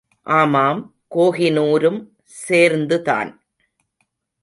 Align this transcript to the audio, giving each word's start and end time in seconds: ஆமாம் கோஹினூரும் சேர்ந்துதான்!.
ஆமாம் 0.27 0.95
கோஹினூரும் 1.15 1.99
சேர்ந்துதான்!. 2.23 3.31